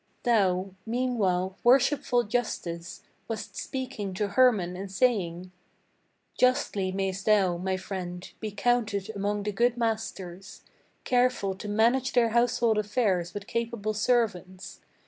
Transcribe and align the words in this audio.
Thou, 0.23 0.73
meanwhile, 0.83 1.57
worshipful 1.63 2.23
justice, 2.23 3.03
wast 3.27 3.55
speaking 3.55 4.15
to 4.15 4.29
Hermann 4.29 4.75
and 4.75 4.91
saying: 4.91 5.51
"Justly 6.35 6.91
mayst 6.91 7.27
thou, 7.27 7.57
my 7.57 7.77
friend, 7.77 8.27
be 8.39 8.49
counted 8.49 9.11
among 9.15 9.43
the 9.43 9.51
good 9.51 9.77
masters, 9.77 10.63
Careful 11.03 11.53
to 11.53 11.67
manage 11.69 12.13
their 12.13 12.29
household 12.29 12.79
affairs 12.79 13.35
with 13.35 13.45
capable 13.45 13.93
servants. 13.93 14.79